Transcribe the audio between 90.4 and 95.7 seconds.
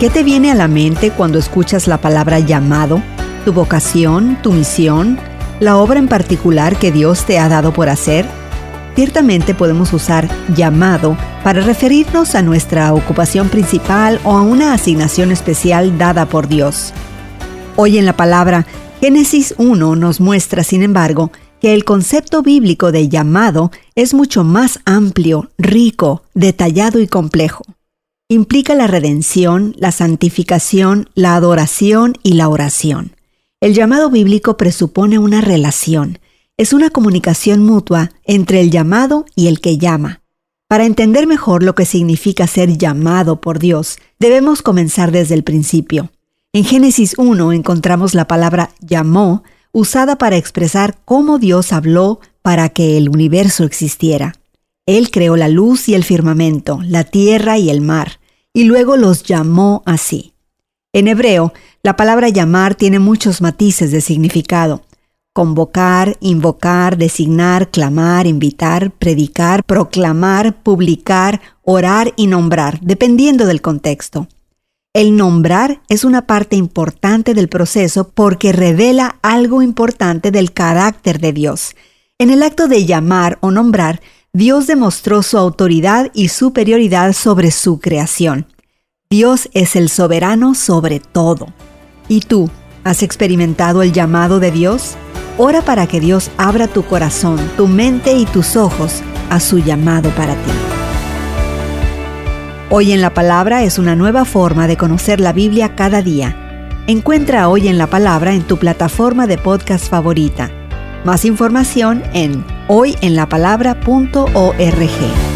sobre todo. ¿Y tú, has experimentado el llamado de Dios? Ora